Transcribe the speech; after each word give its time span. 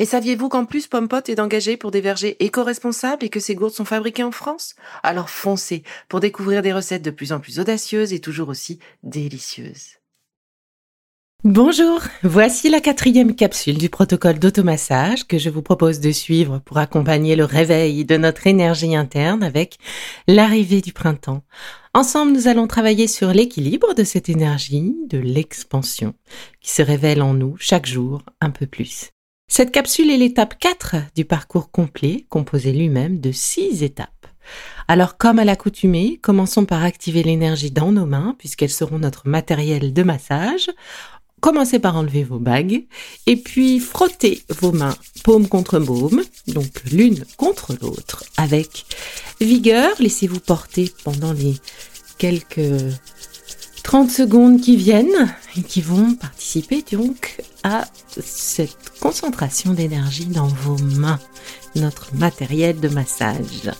Et 0.00 0.06
saviez-vous 0.06 0.48
qu'en 0.48 0.64
plus 0.64 0.86
Pompot 0.86 1.20
est 1.28 1.40
engagé 1.40 1.76
pour 1.76 1.90
des 1.90 2.00
vergers 2.00 2.42
éco-responsables 2.42 3.22
et 3.22 3.28
que 3.28 3.38
ces 3.38 3.54
gourdes 3.54 3.74
sont 3.74 3.84
fabriquées 3.84 4.24
en 4.24 4.32
France? 4.32 4.74
Alors 5.02 5.28
foncez 5.28 5.82
pour 6.08 6.20
découvrir 6.20 6.62
des 6.62 6.72
recettes 6.72 7.02
de 7.02 7.10
plus 7.10 7.32
en 7.32 7.38
plus 7.38 7.60
audacieuses 7.60 8.14
et 8.14 8.18
toujours 8.18 8.48
aussi 8.48 8.78
délicieuses. 9.02 9.98
Bonjour, 11.44 12.00
voici 12.22 12.70
la 12.70 12.80
quatrième 12.80 13.34
capsule 13.34 13.76
du 13.76 13.90
protocole 13.90 14.38
d'automassage 14.38 15.26
que 15.26 15.36
je 15.36 15.50
vous 15.50 15.60
propose 15.60 16.00
de 16.00 16.12
suivre 16.12 16.60
pour 16.64 16.78
accompagner 16.78 17.36
le 17.36 17.44
réveil 17.44 18.06
de 18.06 18.16
notre 18.16 18.46
énergie 18.46 18.96
interne 18.96 19.42
avec 19.42 19.76
l'arrivée 20.26 20.80
du 20.80 20.94
printemps. 20.94 21.44
Ensemble, 21.92 22.32
nous 22.32 22.48
allons 22.48 22.66
travailler 22.66 23.06
sur 23.06 23.34
l'équilibre 23.34 23.92
de 23.92 24.04
cette 24.04 24.30
énergie, 24.30 24.94
de 25.10 25.18
l'expansion, 25.18 26.14
qui 26.62 26.70
se 26.70 26.80
révèle 26.80 27.20
en 27.20 27.34
nous 27.34 27.58
chaque 27.58 27.86
jour 27.86 28.22
un 28.40 28.48
peu 28.48 28.66
plus. 28.66 29.10
Cette 29.52 29.72
capsule 29.72 30.12
est 30.12 30.16
l'étape 30.16 30.56
4 30.60 30.94
du 31.16 31.24
parcours 31.24 31.72
complet, 31.72 32.24
composé 32.28 32.72
lui-même 32.72 33.18
de 33.18 33.32
6 33.32 33.82
étapes. 33.82 34.28
Alors, 34.86 35.16
comme 35.16 35.40
à 35.40 35.44
l'accoutumée, 35.44 36.20
commençons 36.22 36.64
par 36.64 36.84
activer 36.84 37.24
l'énergie 37.24 37.72
dans 37.72 37.90
nos 37.90 38.06
mains, 38.06 38.36
puisqu'elles 38.38 38.70
seront 38.70 39.00
notre 39.00 39.26
matériel 39.26 39.92
de 39.92 40.02
massage. 40.04 40.70
Commencez 41.40 41.80
par 41.80 41.96
enlever 41.96 42.22
vos 42.22 42.38
bagues, 42.38 42.84
et 43.26 43.36
puis 43.36 43.80
frottez 43.80 44.44
vos 44.60 44.70
mains 44.70 44.96
paume 45.24 45.48
contre 45.48 45.80
paume, 45.80 46.22
donc 46.46 46.84
l'une 46.92 47.24
contre 47.36 47.74
l'autre, 47.82 48.22
avec 48.36 48.86
vigueur. 49.40 49.90
Laissez-vous 49.98 50.38
porter 50.38 50.92
pendant 51.02 51.32
les 51.32 51.56
quelques 52.18 52.70
30 53.82 54.10
secondes 54.10 54.60
qui 54.60 54.76
viennent 54.76 55.34
et 55.56 55.62
qui 55.62 55.80
vont 55.80 56.14
participer 56.14 56.84
donc 56.92 57.42
à 57.62 57.86
cette 58.08 58.98
concentration 59.00 59.72
d'énergie 59.72 60.26
dans 60.26 60.48
vos 60.48 60.78
mains, 60.78 61.18
notre 61.76 62.14
matériel 62.14 62.80
de 62.80 62.88
massage. 62.88 63.70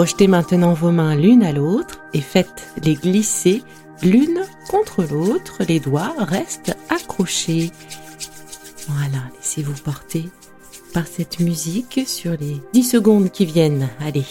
Projetez 0.00 0.28
maintenant 0.28 0.72
vos 0.72 0.92
mains 0.92 1.14
l'une 1.14 1.42
à 1.42 1.52
l'autre 1.52 2.00
et 2.14 2.22
faites-les 2.22 2.94
glisser 2.94 3.62
l'une 4.02 4.46
contre 4.70 5.02
l'autre. 5.04 5.58
Les 5.68 5.78
doigts 5.78 6.14
restent 6.16 6.74
accrochés. 6.88 7.70
Voilà, 8.88 9.22
laissez-vous 9.36 9.74
porter 9.84 10.30
par 10.94 11.06
cette 11.06 11.40
musique 11.40 12.00
sur 12.06 12.30
les 12.40 12.62
10 12.72 12.82
secondes 12.82 13.30
qui 13.30 13.44
viennent. 13.44 13.90
Allez. 14.00 14.24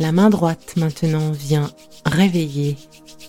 La 0.00 0.10
main 0.10 0.28
droite 0.28 0.72
maintenant 0.76 1.30
vient 1.30 1.70
réveiller 2.04 2.76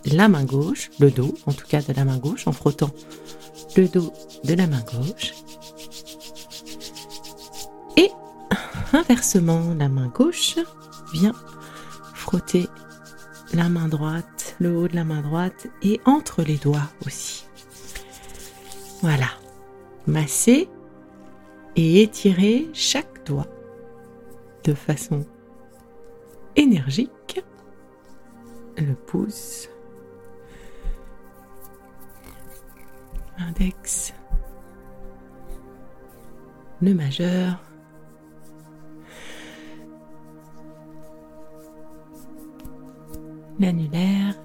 la 0.06 0.28
main 0.28 0.44
gauche, 0.44 0.92
le 1.00 1.12
dos 1.12 1.34
en 1.46 1.54
tout 1.54 1.68
cas 1.68 1.82
de 1.82 1.94
la 1.94 2.06
main 2.06 2.18
gauche, 2.18 2.48
en 2.48 2.52
frottant 2.52 2.92
le 3.78 3.88
dos 3.88 4.14
de 4.44 4.54
la 4.54 4.68
main 4.68 4.82
gauche. 4.82 5.34
Et 7.98 8.12
inversement, 8.94 9.74
la 9.78 9.90
main 9.90 10.08
gauche 10.08 10.58
vient 11.14 11.36
frotter 12.14 12.68
la 13.54 13.70
main 13.70 13.88
droite, 13.88 14.56
le 14.60 14.76
haut 14.76 14.88
de 14.88 14.96
la 14.96 15.04
main 15.04 15.22
droite 15.22 15.68
et 15.82 16.00
entre 16.06 16.44
les 16.44 16.58
doigts 16.58 16.90
aussi. 17.06 17.46
Voilà. 19.02 19.28
Masser 20.08 20.68
et 21.76 22.02
étirer 22.02 22.70
chaque 22.74 23.26
doigt 23.26 23.48
de 24.64 24.74
façon 24.74 25.26
énergique. 26.56 27.44
Le 28.78 28.94
pouce, 28.94 29.70
index, 33.48 34.14
le 36.82 36.94
majeur, 36.94 37.60
l'annulaire, 43.60 44.36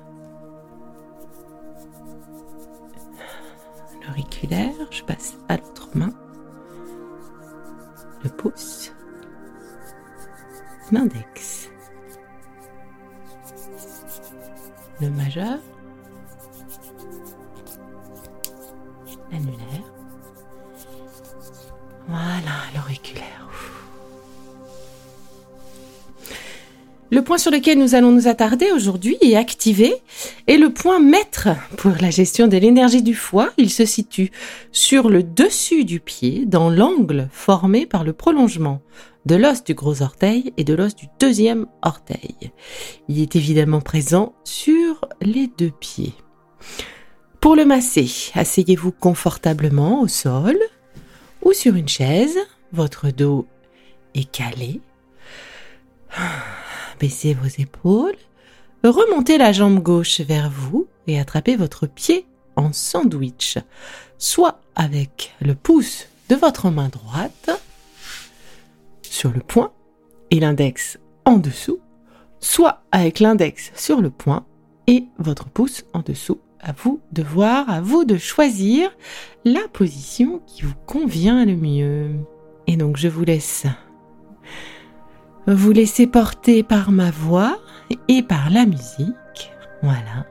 l'auriculaire, 4.07 4.75
je 4.91 5.03
passe 5.03 5.37
à 5.49 5.59
Voilà, 22.09 22.63
l'auriculaire. 22.75 23.37
Le 27.13 27.23
point 27.23 27.39
sur 27.39 27.53
lequel 27.53 27.79
nous 27.79 27.95
allons 27.95 28.11
nous 28.11 28.27
attarder 28.27 28.73
aujourd'hui 28.73 29.17
et 29.21 29.37
activer 29.37 29.95
est 30.49 30.57
le 30.57 30.73
point 30.73 30.99
maître 30.99 31.49
pour 31.77 31.93
la 32.01 32.11
gestion 32.11 32.49
de 32.49 32.57
l'énergie 32.57 33.03
du 33.03 33.15
foie. 33.15 33.51
Il 33.59 33.71
se 33.71 33.85
situe 33.85 34.33
sur 34.73 35.09
le 35.09 35.23
dessus 35.23 35.85
du 35.85 36.01
pied, 36.01 36.47
dans 36.47 36.69
l'angle 36.69 37.29
formé 37.31 37.87
par 37.87 38.03
le 38.03 38.13
prolongement 38.13 38.83
de 39.25 39.37
l'os 39.37 39.63
du 39.63 39.75
gros 39.75 40.03
orteil 40.03 40.53
et 40.57 40.65
de 40.65 40.75
l'os 40.75 40.97
du 40.97 41.07
deuxième 41.21 41.67
orteil. 41.83 42.53
Il 43.09 43.21
est 43.21 43.37
évidemment 43.37 43.81
présent 43.81 44.35
sur 44.43 45.09
les 45.23 45.49
deux 45.59 45.71
pieds. 45.71 46.15
Pour 47.41 47.55
le 47.55 47.65
masser, 47.65 48.11
asseyez-vous 48.35 48.91
confortablement 48.91 50.01
au 50.01 50.09
sol 50.09 50.57
ou 51.47 51.53
sur 51.53 51.77
une 51.77 51.89
chaise. 51.89 52.39
Votre 52.73 53.11
dos 53.11 53.47
est 54.15 54.31
calé. 54.31 54.81
Baissez 57.01 57.35
vos 57.35 57.47
épaules. 57.63 58.17
Remontez 58.83 59.39
la 59.39 59.53
jambe 59.53 59.81
gauche 59.81 60.21
vers 60.21 60.51
vous 60.51 60.89
et 61.07 61.21
attrapez 61.21 61.55
votre 61.57 61.87
pied 61.87 62.27
en 62.57 62.73
sandwich, 62.73 63.59
soit 64.19 64.61
avec 64.75 65.35
le 65.41 65.55
pouce 65.55 66.09
de 66.29 66.35
votre 66.35 66.71
main 66.71 66.89
droite 66.89 67.51
sur 69.03 69.31
le 69.31 69.41
poing 69.41 69.73
et 70.31 70.41
l'index 70.41 70.99
en 71.25 71.37
dessous, 71.37 71.79
soit 72.41 72.83
avec 72.91 73.21
l'index 73.21 73.71
sur 73.77 74.01
le 74.01 74.11
poing 74.11 74.45
et 74.89 75.05
votre 75.19 75.49
pouce 75.49 75.85
en 75.93 76.01
dessous 76.01 76.41
à 76.61 76.73
vous 76.73 77.01
de 77.13 77.23
voir, 77.23 77.69
à 77.71 77.81
vous 77.81 78.05
de 78.05 78.17
choisir 78.17 78.91
la 79.45 79.67
position 79.73 80.41
qui 80.47 80.63
vous 80.63 80.75
convient 80.87 81.45
le 81.45 81.57
mieux. 81.57 82.11
Et 82.67 82.77
donc 82.77 82.97
je 82.97 83.09
vous 83.09 83.25
laisse 83.25 83.67
vous 85.47 85.71
laisser 85.71 86.07
porter 86.07 86.63
par 86.63 86.91
ma 86.91 87.11
voix 87.11 87.59
et 88.09 88.23
par 88.23 88.51
la 88.51 88.67
musique. 88.67 89.53
Voilà. 89.83 90.27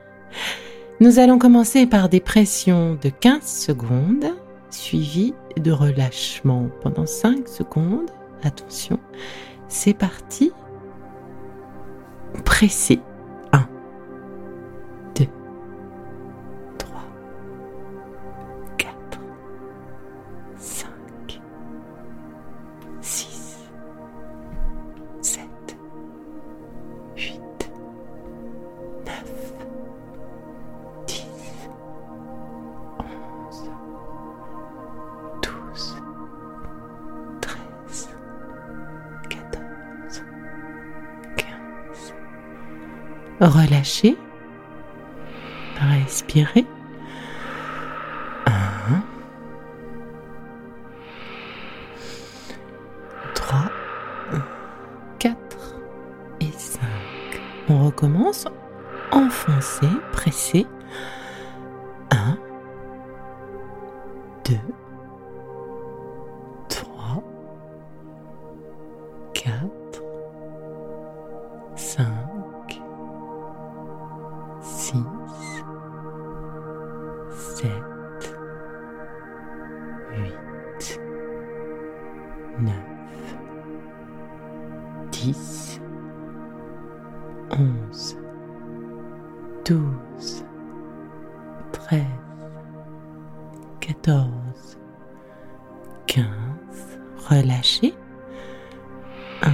Nous 1.00 1.20
allons 1.20 1.40
commencer 1.40 1.86
par 1.86 2.10
des 2.10 2.20
pressions 2.20 2.98
de 3.02 3.10
15 3.10 3.42
secondes, 3.44 4.26
suivies 4.70 5.34
de 5.58 5.72
relâchement 5.72 6.70
pendant 6.82 7.06
5 7.06 7.48
secondes. 7.48 8.12
Attention, 8.44 9.00
c'est 9.68 9.94
parti. 9.94 10.52
Pressez. 12.44 13.00
Relâchez. 43.46 44.18
Respirez. 45.80 46.66
1, 48.48 48.52
3, 53.36 53.58
4 55.20 55.36
et 56.42 56.52
5. 56.58 56.82
On 57.70 57.86
recommence. 57.86 58.48
Enfoncez, 59.12 59.86
pressez. 60.12 60.66
10, 85.26 85.82
11, 87.50 88.18
12, 89.66 90.46
13, 91.72 92.04
14, 93.80 94.78
15. 96.06 96.26
Relâchez. 97.28 97.96
1, 99.42 99.50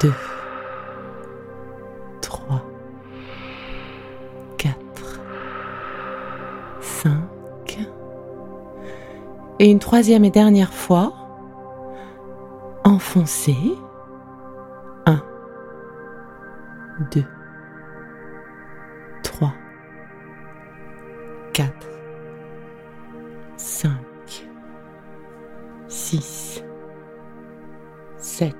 2, 0.00 0.12
3, 2.22 2.64
4, 4.56 4.72
5. 6.80 7.12
Et 9.58 9.70
une 9.70 9.78
troisième 9.78 10.24
et 10.24 10.30
dernière 10.30 10.72
fois. 10.72 11.21
Enfoncez. 13.14 13.76
1, 15.04 15.22
2, 17.10 17.26
3, 19.22 19.52
4, 21.52 21.72
5, 23.58 24.46
6, 25.88 26.64
7, 28.16 28.56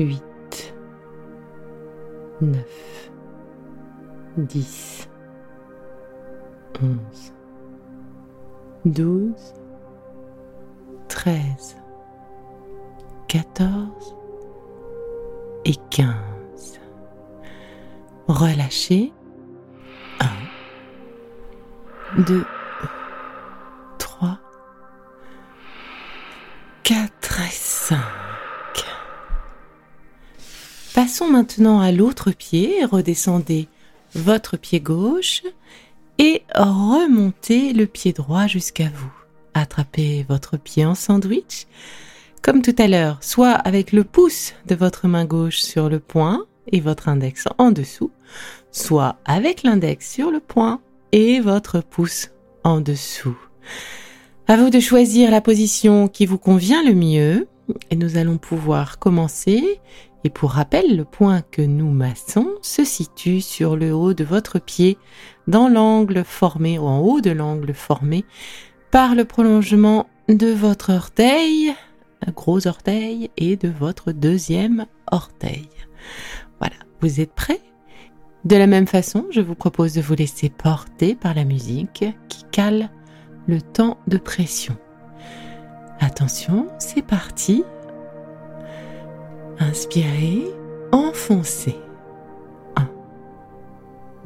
8, 0.00 0.74
9, 2.40 2.64
10, 4.36 5.08
11, 6.74 7.32
12, 8.84 9.54
13, 11.06 11.83
14 13.34 14.14
et 15.64 15.74
15. 15.90 16.14
Relâchez. 18.28 19.12
1, 20.20 20.28
2, 22.22 22.44
3, 23.98 24.38
4 26.84 27.40
et 27.40 27.50
5. 27.50 27.98
Passons 30.94 31.28
maintenant 31.28 31.80
à 31.80 31.90
l'autre 31.90 32.30
pied. 32.30 32.84
Redescendez 32.84 33.66
votre 34.14 34.56
pied 34.56 34.78
gauche 34.78 35.42
et 36.18 36.44
remontez 36.54 37.72
le 37.72 37.86
pied 37.86 38.12
droit 38.12 38.46
jusqu'à 38.46 38.90
vous. 38.94 39.12
Attrapez 39.54 40.24
votre 40.28 40.56
pied 40.56 40.86
en 40.86 40.94
sandwich, 40.94 41.66
comme 42.44 42.60
tout 42.60 42.76
à 42.76 42.88
l'heure, 42.88 43.16
soit 43.22 43.52
avec 43.52 43.90
le 43.90 44.04
pouce 44.04 44.52
de 44.66 44.74
votre 44.74 45.08
main 45.08 45.24
gauche 45.24 45.60
sur 45.60 45.88
le 45.88 45.98
poing 45.98 46.44
et 46.70 46.80
votre 46.80 47.08
index 47.08 47.48
en 47.56 47.70
dessous, 47.70 48.10
soit 48.70 49.16
avec 49.24 49.62
l'index 49.62 50.12
sur 50.12 50.30
le 50.30 50.40
poing 50.40 50.82
et 51.12 51.40
votre 51.40 51.80
pouce 51.80 52.32
en 52.62 52.82
dessous. 52.82 53.38
À 54.46 54.58
vous 54.58 54.68
de 54.68 54.78
choisir 54.78 55.30
la 55.30 55.40
position 55.40 56.06
qui 56.06 56.26
vous 56.26 56.36
convient 56.36 56.84
le 56.84 56.92
mieux 56.92 57.48
et 57.90 57.96
nous 57.96 58.18
allons 58.18 58.36
pouvoir 58.36 58.98
commencer. 58.98 59.80
Et 60.22 60.28
pour 60.28 60.50
rappel, 60.50 60.98
le 60.98 61.04
point 61.06 61.40
que 61.50 61.62
nous 61.62 61.90
massons 61.90 62.48
se 62.60 62.84
situe 62.84 63.40
sur 63.40 63.74
le 63.74 63.94
haut 63.94 64.12
de 64.12 64.24
votre 64.24 64.58
pied, 64.58 64.98
dans 65.46 65.68
l'angle 65.68 66.24
formé, 66.24 66.78
ou 66.78 66.82
en 66.82 66.98
haut 66.98 67.22
de 67.22 67.30
l'angle 67.30 67.72
formé 67.72 68.26
par 68.90 69.14
le 69.14 69.24
prolongement 69.24 70.10
de 70.28 70.48
votre 70.48 70.92
orteil, 70.92 71.74
gros 72.32 72.66
orteil, 72.66 73.30
et 73.36 73.56
de 73.56 73.68
votre 73.68 74.12
deuxième 74.12 74.86
orteil. 75.10 75.68
Voilà, 76.60 76.76
vous 77.00 77.20
êtes 77.20 77.32
prêts? 77.32 77.60
De 78.44 78.56
la 78.56 78.66
même 78.66 78.86
façon, 78.86 79.24
je 79.30 79.40
vous 79.40 79.54
propose 79.54 79.94
de 79.94 80.02
vous 80.02 80.14
laisser 80.14 80.50
porter 80.50 81.14
par 81.14 81.34
la 81.34 81.44
musique 81.44 82.04
qui 82.28 82.44
cale 82.50 82.90
le 83.46 83.62
temps 83.62 83.96
de 84.06 84.18
pression. 84.18 84.76
Attention, 86.00 86.68
c'est 86.78 87.00
parti. 87.00 87.64
Inspirez, 89.58 90.44
enfoncez. 90.92 91.76
1, 92.76 92.86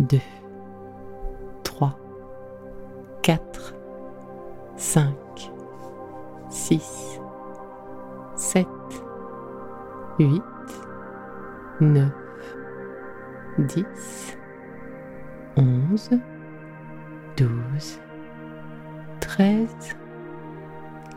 2, 0.01 0.19
3, 1.63 1.99
4, 3.23 3.75
5, 4.77 5.15
6, 6.51 7.08
8, 10.19 10.43
9, 11.81 12.11
10, 13.59 13.85
11, 15.57 16.11
12, 17.37 18.01
13, 19.21 19.69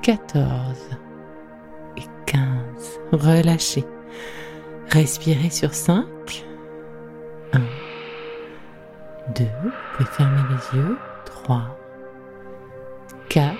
14 0.03 0.77
et 1.97 2.01
15. 2.27 2.99
Relâchez. 3.11 3.85
Respirez 4.91 5.49
sur 5.49 5.73
5. 5.73 6.05
1, 7.53 7.59
2, 9.35 9.45
vous 9.63 9.71
pouvez 9.97 10.09
fermer 10.11 10.41
les 10.49 10.77
yeux. 10.77 10.97
3, 11.25 11.75
4, 13.29 13.55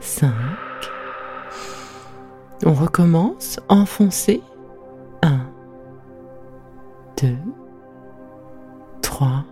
5. 0.00 0.32
On 2.62 2.72
recommence. 2.72 3.58
Enfoncez. 3.68 4.42
1, 5.22 5.40
2, 7.16 7.36
3, 9.02 9.44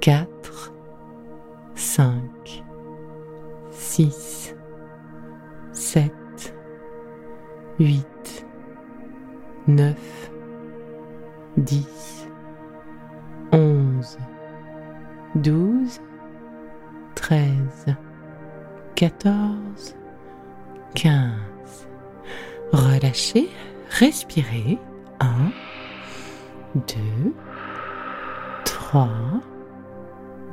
4, 0.00 0.26
5, 1.74 2.20
6, 3.70 4.54
7, 5.72 6.10
8, 7.78 8.46
9, 9.68 9.94
10, 11.58 11.84
11, 13.52 14.18
12, 15.36 16.00
13, 17.14 17.96
14, 18.96 19.94
15. 20.94 21.30
Relâchez, 22.72 23.48
respirez. 23.90 24.78
1, 25.20 25.26
2, 26.74 27.34
3, 28.64 29.08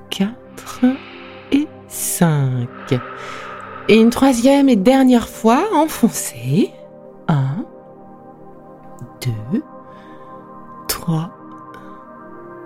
4 0.10 0.86
et 1.52 1.68
5. 1.88 2.68
Et 3.88 4.00
une 4.00 4.10
troisième 4.10 4.70
et 4.70 4.76
dernière 4.76 5.28
fois, 5.28 5.66
enfoncez. 5.76 6.72
1, 7.28 7.66
2, 9.22 9.62
3, 10.88 11.32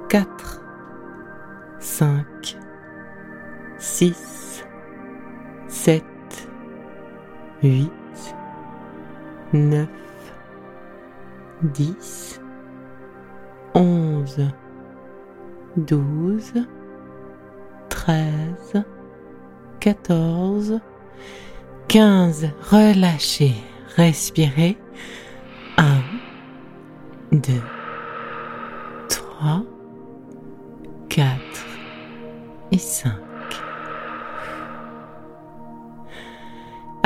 4, 0.10 0.62
5, 1.80 2.58
6, 3.78 4.29
8, 7.62 7.92
9, 9.54 9.88
10, 11.64 12.42
11, 13.74 14.52
12, 15.78 16.54
13, 17.90 18.84
14, 19.80 20.80
15. 21.88 22.50
Relâchez, 22.72 23.56
respirez. 23.96 24.78
1, 25.78 26.02
2, 27.32 27.54
3, 29.10 29.64
4 31.10 31.28
et 32.72 32.78
5. 32.78 33.29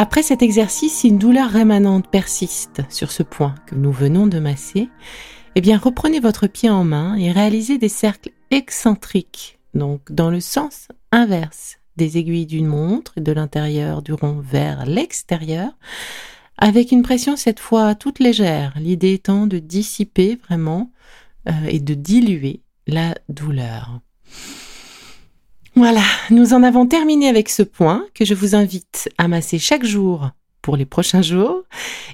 Après 0.03 0.21
cet 0.21 0.41
exercice, 0.41 0.91
si 0.97 1.07
une 1.07 1.17
douleur 1.17 1.49
rémanente 1.49 2.09
persiste 2.09 2.81
sur 2.89 3.09
ce 3.09 3.23
point 3.23 3.55
que 3.65 3.73
nous 3.73 3.93
venons 3.93 4.27
de 4.27 4.37
masser, 4.37 4.89
eh 5.55 5.61
bien 5.61 5.77
reprenez 5.77 6.19
votre 6.19 6.47
pied 6.47 6.69
en 6.69 6.83
main 6.83 7.15
et 7.15 7.31
réalisez 7.31 7.77
des 7.77 7.87
cercles 7.87 8.31
excentriques, 8.51 9.59
donc 9.73 10.11
dans 10.11 10.29
le 10.29 10.41
sens 10.41 10.89
inverse 11.13 11.77
des 11.95 12.17
aiguilles 12.17 12.45
d'une 12.45 12.67
montre 12.67 13.13
de 13.15 13.31
l'intérieur 13.31 14.01
du 14.01 14.11
rond 14.11 14.41
vers 14.43 14.85
l'extérieur, 14.85 15.71
avec 16.57 16.91
une 16.91 17.01
pression 17.01 17.37
cette 17.37 17.61
fois 17.61 17.95
toute 17.95 18.19
légère, 18.19 18.73
l'idée 18.75 19.13
étant 19.13 19.47
de 19.47 19.59
dissiper 19.59 20.37
vraiment 20.49 20.91
euh, 21.47 21.53
et 21.69 21.79
de 21.79 21.93
diluer 21.93 22.59
la 22.87 23.15
douleur. 23.29 24.01
Voilà, 25.75 26.03
nous 26.29 26.53
en 26.53 26.61
avons 26.61 26.85
terminé 26.85 27.27
avec 27.27 27.49
ce 27.49 27.63
point 27.63 28.05
que 28.13 28.25
je 28.25 28.35
vous 28.35 28.53
invite 28.53 29.09
à 29.17 29.27
masser 29.27 29.57
chaque 29.57 29.83
jour 29.83 30.29
pour 30.61 30.77
les 30.77 30.85
prochains 30.85 31.23
jours. 31.23 31.63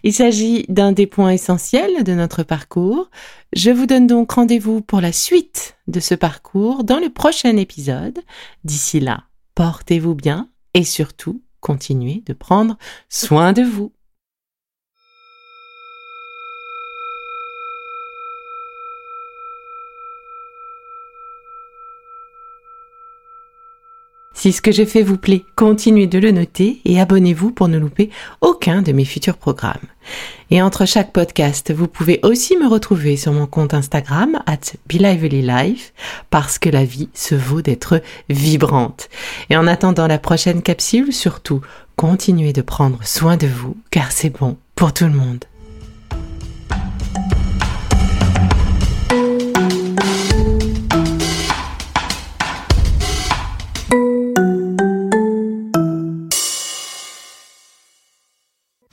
Il 0.03 0.13
s'agit 0.13 0.65
d'un 0.69 0.93
des 0.93 1.07
points 1.07 1.31
essentiels 1.31 2.05
de 2.05 2.13
notre 2.13 2.43
parcours. 2.43 3.09
Je 3.53 3.69
vous 3.69 3.85
donne 3.85 4.07
donc 4.07 4.31
rendez-vous 4.31 4.79
pour 4.79 5.01
la 5.01 5.11
suite 5.11 5.77
de 5.87 5.99
ce 5.99 6.15
parcours 6.15 6.85
dans 6.85 6.99
le 6.99 7.09
prochain 7.09 7.57
épisode. 7.57 8.19
D'ici 8.63 9.01
là, 9.01 9.23
portez-vous 9.55 10.15
bien 10.15 10.47
et 10.73 10.85
surtout, 10.85 11.41
continuez 11.59 12.23
de 12.25 12.33
prendre 12.33 12.77
soin 13.09 13.51
de 13.51 13.63
vous. 13.63 13.91
Si 24.39 24.53
ce 24.53 24.61
que 24.61 24.71
j'ai 24.71 24.85
fait 24.85 25.03
vous 25.03 25.17
plaît, 25.17 25.43
continuez 25.57 26.07
de 26.07 26.17
le 26.17 26.31
noter 26.31 26.79
et 26.85 27.01
abonnez-vous 27.01 27.51
pour 27.51 27.67
ne 27.67 27.77
louper 27.77 28.09
aucun 28.39 28.81
de 28.81 28.93
mes 28.93 29.03
futurs 29.03 29.35
programmes. 29.35 29.85
Et 30.49 30.61
entre 30.61 30.85
chaque 30.85 31.11
podcast, 31.11 31.73
vous 31.73 31.89
pouvez 31.89 32.21
aussi 32.23 32.55
me 32.55 32.65
retrouver 32.65 33.17
sur 33.17 33.33
mon 33.33 33.47
compte 33.47 33.73
Instagram 33.73 34.41
at 34.45 34.77
Life 34.89 35.93
parce 36.29 36.57
que 36.57 36.69
la 36.69 36.85
vie 36.85 37.09
se 37.13 37.35
vaut 37.35 37.61
d'être 37.61 38.01
vibrante. 38.29 39.09
Et 39.49 39.57
en 39.57 39.67
attendant 39.67 40.07
la 40.07 40.19
prochaine 40.19 40.61
capsule, 40.61 41.11
surtout, 41.11 41.59
continuez 41.97 42.53
de 42.53 42.61
prendre 42.61 42.99
soin 43.03 43.35
de 43.35 43.47
vous 43.47 43.75
car 43.91 44.13
c'est 44.13 44.29
bon 44.29 44.55
pour 44.73 44.93
tout 44.93 45.03
le 45.03 45.11
monde. 45.11 45.48